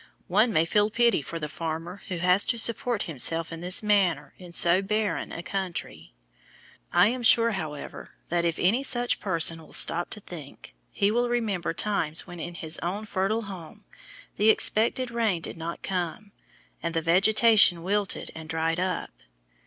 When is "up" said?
18.79-19.11